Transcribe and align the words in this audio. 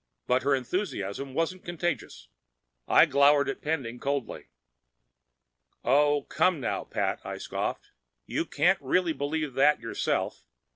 But 0.25 0.41
her 0.41 0.55
enthusiasm 0.55 1.35
wasn't 1.35 1.63
contagious. 1.63 2.27
I 2.87 3.05
glowered 3.05 3.47
at 3.49 3.61
Pending 3.61 3.99
coldly. 3.99 4.47
"Oh, 5.83 6.23
come 6.23 6.59
now, 6.59 6.85
Pat!" 6.85 7.19
I 7.23 7.37
scoffed. 7.37 7.91
"You 8.25 8.45
can't 8.47 8.81
really 8.81 9.13
believe 9.13 9.53
that 9.53 9.79
yourself. 9.79 10.43